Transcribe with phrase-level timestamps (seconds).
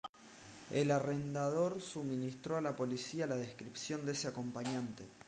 [0.71, 5.03] El arrendador suministró a la policía la descripción de ese acompañante.